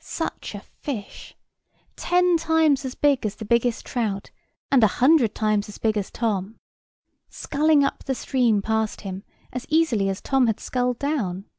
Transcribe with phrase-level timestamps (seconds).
[0.00, 1.36] Such a fish!
[1.94, 4.30] ten times as big as the biggest trout,
[4.72, 6.56] and a hundred times as big as Tom,
[7.28, 11.50] sculling up the stream past him, as easily as Tom had sculled down.